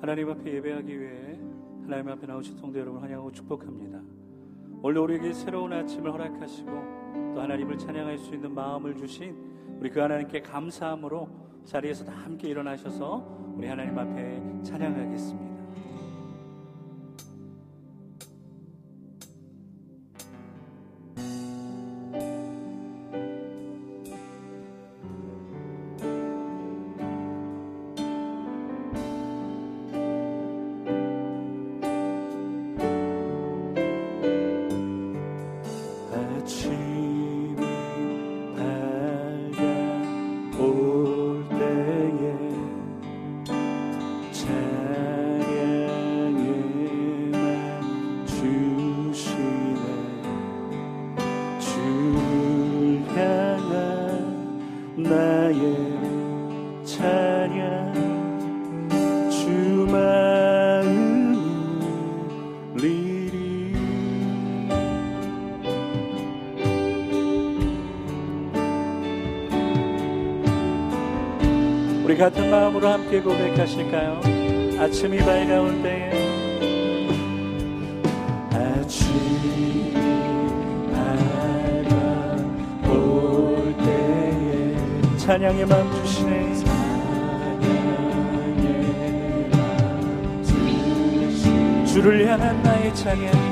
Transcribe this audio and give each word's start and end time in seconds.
하나님 0.00 0.30
앞에 0.30 0.54
예배하기 0.54 1.00
위해 1.00 1.38
하나님 1.82 2.08
앞에 2.08 2.26
나오신 2.26 2.56
성도 2.56 2.78
여러분 2.78 3.02
환영하고 3.02 3.32
축복합니다. 3.32 4.00
오늘 4.80 5.00
우리에게 5.00 5.32
새로운 5.32 5.72
아침을 5.72 6.12
허락하시고 6.12 6.70
또 7.34 7.40
하나님을 7.40 7.76
찬양할 7.76 8.16
수 8.18 8.32
있는 8.32 8.54
마음을 8.54 8.96
주신 8.96 9.36
우리 9.80 9.90
그 9.90 9.98
하나님께 9.98 10.42
감사함으로 10.42 11.28
자리에서 11.64 12.04
다 12.04 12.12
함께 12.12 12.48
일어나셔서 12.48 13.54
우리 13.56 13.66
하나님 13.66 13.98
앞에 13.98 14.62
찬양하겠습니다. 14.62 15.47
같은 72.18 72.50
마음으로 72.50 72.88
함께 72.88 73.20
고백하실까요? 73.20 74.20
아침이 74.80 75.18
밝아올 75.18 75.80
때에 75.84 76.10
아침이 78.52 79.94
밝아올 82.82 83.76
때에 83.76 85.16
찬양의 85.16 85.66
마음 85.66 85.92
주시네. 86.02 86.48
주를 91.86 92.28
향한 92.28 92.60
나의 92.64 92.94
찬양. 92.96 93.48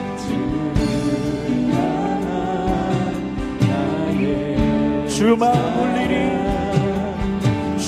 주 5.08 5.36
마음 5.36 5.56
울리리 5.56 6.35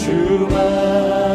주마 0.08 1.27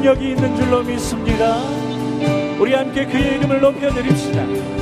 능력이 0.00 0.30
있는 0.30 0.56
줄로 0.56 0.82
믿습니다. 0.82 1.58
우리 2.58 2.72
함께 2.72 3.04
그의 3.04 3.36
이름을 3.36 3.60
높여드립시다 3.60 4.79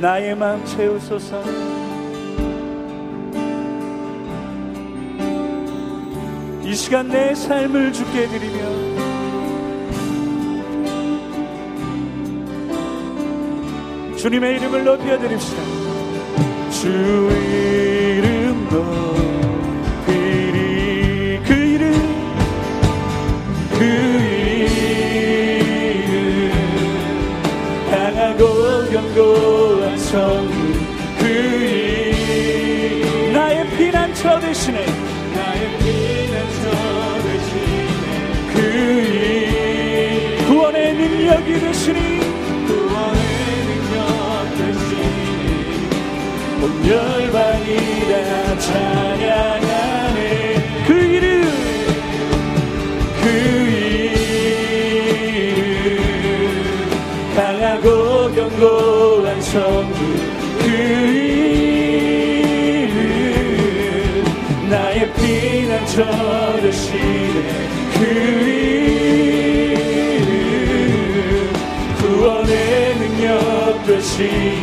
나의 0.00 0.34
마음 0.36 0.64
채우소서. 0.64 1.42
이 6.62 6.74
시간 6.74 7.08
내 7.08 7.34
삶을 7.34 7.92
주께 7.92 8.26
드리며 8.28 8.96
주님의 14.16 14.56
이름을 14.56 14.84
높여 14.84 15.18
드립시다. 15.18 15.62
주 16.70 16.88
이름 16.88 18.68
높이리 20.04 21.40
그 21.44 21.54
이름 21.54 21.92
그 23.78 23.84
이름. 25.94 26.52
강하고 27.90 28.44
견고 28.90 29.65
한 29.96 29.98
성문 29.98 30.86
그 31.18 31.26
이름 31.26 33.32
나의 33.32 33.66
피난처 33.78 34.38
되시네 34.40 34.84
나의 34.84 35.78
피난처 35.78 36.70
되시네 37.22 37.86
그 38.52 38.60
이름 38.60 40.46
구원의 40.48 40.92
능력이 40.94 41.60
되시니 41.60 41.98
구원의 42.66 43.22
능력 43.68 44.00
되시니 44.58 45.16
온 46.62 46.64
열방이 46.86 47.68
다찬 48.10 49.15
그 59.56 60.66
나의 64.68 65.10
피난처 65.14 66.60
되시네 66.60 67.48
그 67.94 68.00
구원의 72.00 72.96
능력 72.96 73.86
되시니 73.86 74.56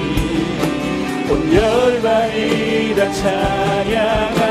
온 1.28 1.32
열방이 1.52 2.94
다 2.96 3.12
찬양 3.12 4.43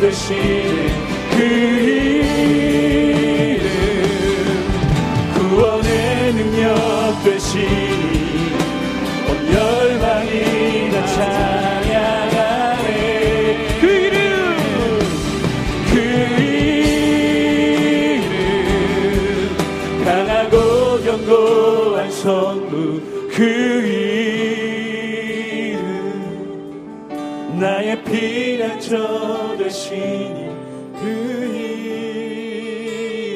되시네 0.00 0.96
그 1.36 1.42
이름 3.52 3.68
구원의 5.34 6.32
능력 6.34 7.22
되시 7.22 7.81
피난처 28.04 29.56
되시니 29.56 30.50
그 30.98 31.06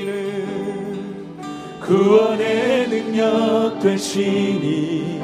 이름 0.03 1.39
구원의 1.81 2.89
능력 2.89 3.79
되시니 3.81 5.21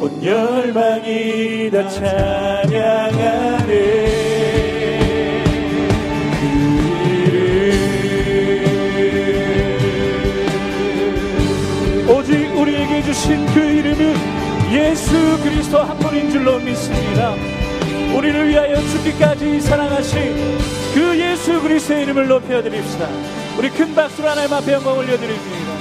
온 0.00 0.24
열방이 0.24 1.70
다 1.70 1.86
찬양하네 1.88 3.42
우리에게 12.62 13.02
주신 13.02 13.44
그 13.46 13.60
이름은 13.60 14.14
예수 14.72 15.38
그리스도 15.42 15.78
한 15.78 15.98
분인 15.98 16.30
줄로 16.30 16.58
믿습니다. 16.60 17.34
우리를 18.14 18.48
위하여 18.48 18.76
죽기까지 18.76 19.60
사랑하신 19.60 20.58
그 20.94 21.18
예수 21.18 21.60
그리스도의 21.60 22.02
이름을 22.02 22.28
높여드립시다. 22.28 23.08
우리 23.58 23.70
큰 23.70 23.94
박수로 23.94 24.28
하나님 24.28 24.52
앞에 24.52 24.74
영광 24.74 24.98
올려드립니다. 24.98 25.72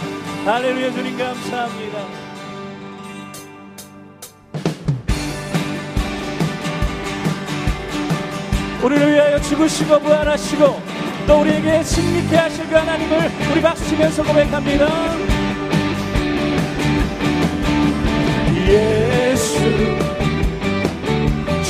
할렐루야 0.45 0.91
주님 0.91 1.17
감사합니다. 1.17 1.99
우리를 8.83 9.13
위하여 9.13 9.39
죽으시고 9.41 9.99
부활하시고 9.99 10.81
또 11.27 11.41
우리에게 11.41 11.83
승리케 11.83 12.35
하실 12.35 12.67
그 12.67 12.75
하나님을 12.75 13.31
우리 13.51 13.61
박수치면서 13.61 14.23
고백합니다. 14.23 14.87
예수 18.67 20.00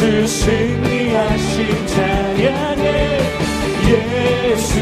주 0.02 0.26
승리하신 0.26 1.86
찬양해 1.86 3.20
예수 3.86 4.74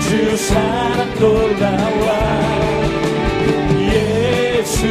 주 0.00 0.36
사랑 0.36 1.12
놀라와. 1.18 2.08
예수 3.90 4.86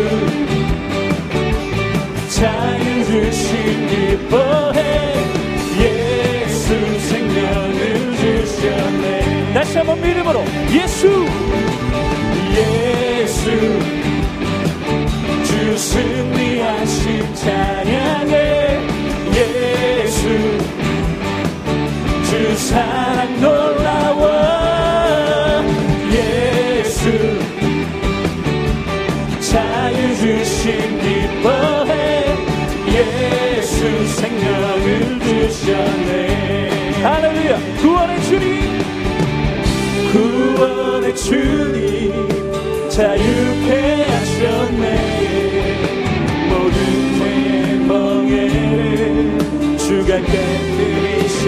자유 2.27 3.05
주신 3.05 3.87
기뻐해. 3.87 4.79
예수 5.79 6.65
생명을 7.07 8.17
주셨네. 8.17 9.53
다시 9.53 9.77
한번 9.77 10.01
믿음으로 10.01 10.43
예수 10.73 11.25
예수 12.51 13.45
주 15.45 15.77
승리하신 15.77 17.33
찬양 17.33 17.64
해 17.87 18.79
예수. 19.33 20.27
주 22.25 22.55
사랑 22.57 23.39
놀라워 23.39 24.23
예수. 26.11 27.09
자유 29.39 30.15
주신 30.17 30.99
기뻐해 30.99 32.35
예수. 32.87 34.07
생명을 34.15 35.19
주셨네. 35.19 36.91
할렐루야. 37.03 37.53
구원의 37.81 38.23
주님. 38.23 38.45
구원의 40.11 41.15
주님. 41.15 42.35
자유케 42.95 44.05
하셨네 44.05 45.74
주가 49.85 50.17
깨뜨리셨네 50.19 51.45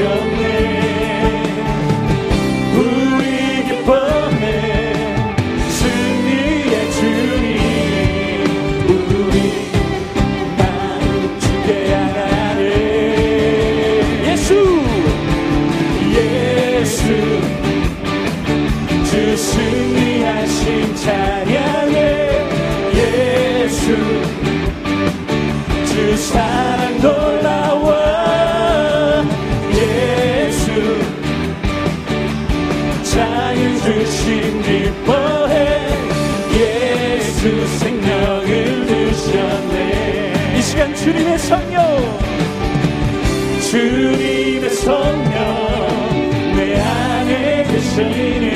주신 33.88 34.62
기뻐해. 34.64 35.88
예수 36.52 37.68
생명을 37.80 38.86
주셨네. 38.86 40.58
이 40.58 40.62
시간 40.62 40.94
주님의 40.94 41.40
성령. 41.40 42.20
주님의 43.72 44.70
성령. 44.72 45.34
내 46.58 46.82
안에 46.82 47.64
계시니 47.64 48.47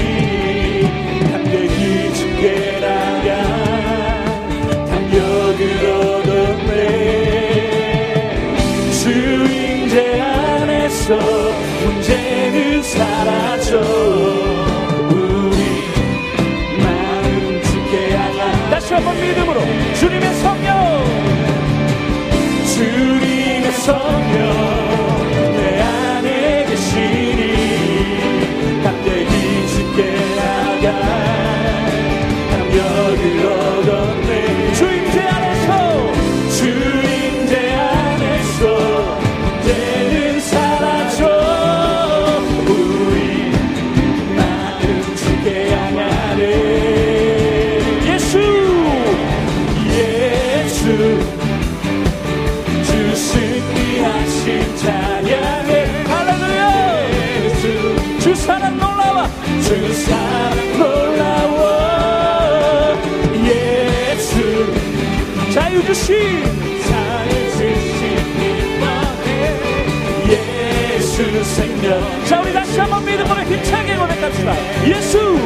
한번 73.31 73.31
믿음으로 73.31 73.41
힘차게 73.43 73.95
고백합시다. 73.95 74.53
예수! 74.85 75.39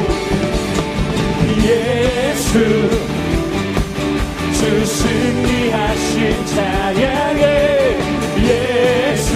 예수! 1.64 2.54
주 4.54 4.86
승리하신 4.86 6.46
찬양에 6.46 7.98
예수! 8.40 9.32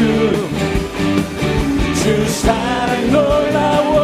주 1.96 2.28
사랑 2.30 3.12
놀라워! 3.12 3.98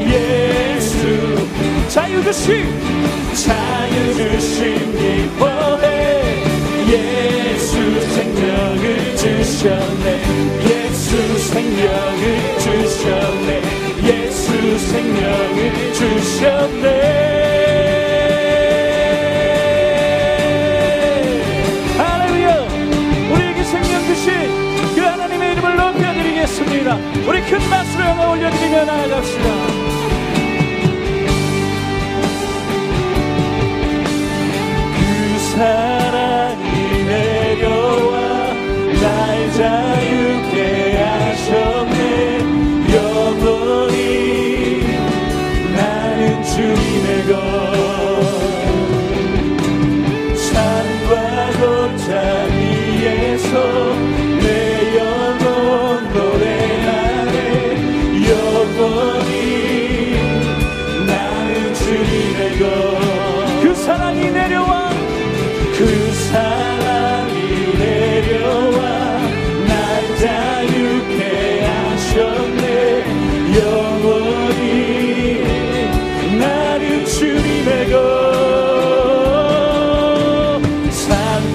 예수! 0.00 1.48
자유 1.88 2.22
주심 2.24 2.64
자유 3.34 4.14
주심 4.14 4.92
기뻐해! 4.98 5.84
예수 6.88 8.00
생명을 8.10 9.16
주셨네. 9.16 10.22
예수 10.64 11.38
생명을 11.38 12.53
나아갑시다. 28.84 29.53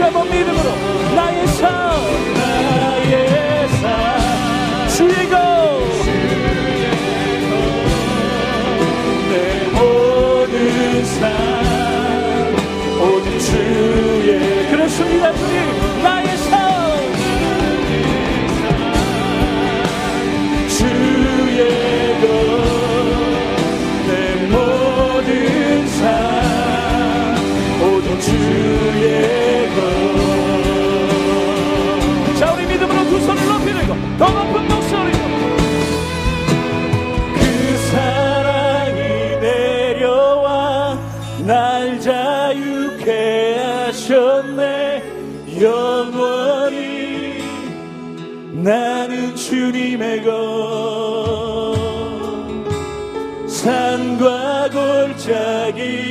다시 0.00 0.02
한번 0.02 0.30
믿음으로 0.30 0.70
나의 1.14 1.46
삶 1.46 1.68
나의 2.34 3.68
삶. 3.68 4.88
주의 4.96 5.28
것내 5.28 5.44
모든 9.74 11.04
삶 11.04 11.20
주의 13.40 14.70
그렇습니다 14.70 15.32
주님 15.34 15.79
주님의 49.70 50.24
것 50.24 51.76
산과 53.46 54.68
골짜기에서 54.70 56.06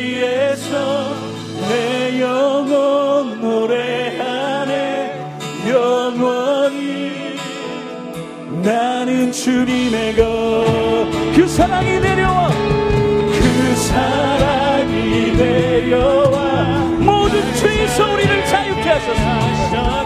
내 1.67 2.21
영혼 2.21 3.41
노래하네. 3.41 4.71
영원히 5.67 7.35
나는 8.63 9.29
주님의 9.29 10.15
것 10.15 11.09
그 11.35 11.45
사랑이 11.45 11.99
내려와. 11.99 12.47
그 12.47 13.75
사랑이 13.75 15.33
내려와. 15.35 16.63
모든 16.99 17.41
죄에서 17.55 18.13
우리를 18.13 18.45
자유케 18.45 18.89
하셨습니다 18.89 20.05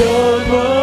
영원 0.00 0.79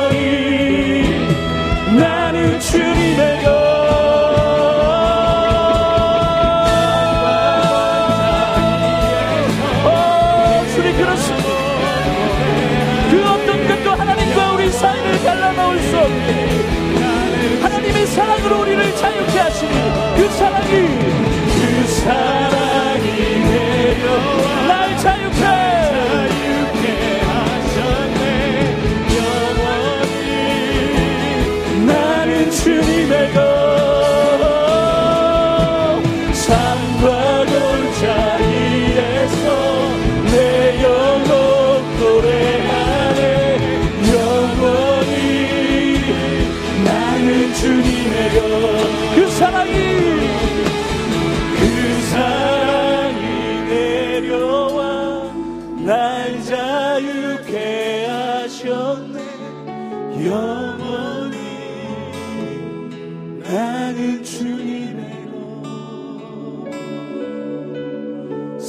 하시니 19.57 20.15
그 20.15 20.29
사랑이 20.29 20.69
그 20.69 21.87
사랑이 21.87 23.39
내려 23.39 24.46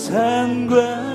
산과 0.08 1.07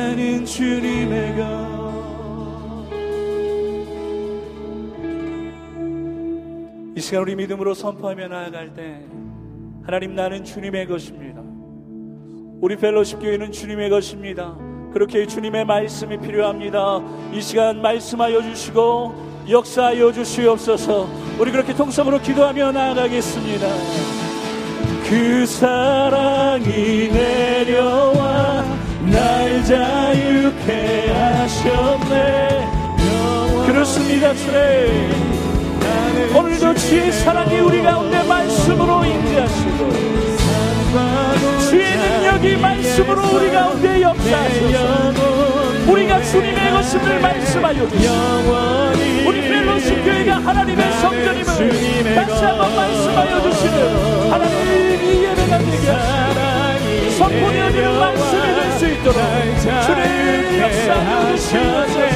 나는 0.00 0.44
주님의 0.46 1.36
것 1.36 1.80
이 7.00 7.02
시간 7.02 7.22
우리 7.22 7.34
믿음으로 7.34 7.72
선포하며 7.72 8.28
나아갈 8.28 8.74
때 8.74 9.00
하나님 9.84 10.14
나는 10.14 10.44
주님의 10.44 10.86
것입니다. 10.86 11.40
우리 12.60 12.76
펠로십 12.76 13.20
교회는 13.20 13.52
주님의 13.52 13.88
것입니다. 13.88 14.54
그렇게 14.92 15.26
주님의 15.26 15.64
말씀이 15.64 16.18
필요합니다. 16.18 17.00
이 17.32 17.40
시간 17.40 17.80
말씀하여 17.80 18.42
주시고 18.42 19.14
역사하여 19.48 20.12
주시옵소서. 20.12 21.08
우리 21.38 21.50
그렇게 21.50 21.72
통성으로 21.74 22.20
기도하며 22.20 22.72
나아가겠습니다. 22.72 23.66
그 25.08 25.46
사랑이 25.46 27.08
내려와 27.08 28.79
날 29.20 29.62
자유케 29.64 31.12
하셨네. 31.12 32.68
그렇습니다, 33.66 34.32
주님. 34.34 35.20
오늘도 36.34 36.74
주의 36.74 37.12
사랑이 37.12 37.58
우리 37.58 37.82
가운데 37.82 38.22
말씀으로 38.22 39.04
임재하시고 39.04 39.90
주의 41.68 41.96
능력이 41.96 42.56
말씀으로 42.56 43.22
우리 43.36 43.50
가운데 43.50 44.00
역사하소서 44.00 45.90
우리가 45.90 46.22
주님의 46.22 46.70
것임을 46.70 47.20
말씀하여 47.20 47.88
주시고 47.88 49.28
우리 49.28 49.40
펠로십 49.42 50.04
교회가 50.04 50.36
하나님의 50.36 50.92
성전임을 51.00 52.14
다시 52.14 52.44
한번 52.44 52.76
말씀하여 52.76 53.42
주시는 53.42 54.30
하나님 54.30 55.04
이 55.04 55.24
예배가 55.24 55.58
되게 55.58 55.90
하시고 55.90 56.49
선포되어지는 57.20 57.98
말씀이 57.98 58.54
될 58.54 58.70
수 58.80 58.86
있도록 58.88 59.14
주님 59.60 60.60
역사하여 60.62 61.36
주시옵소서 61.36 62.10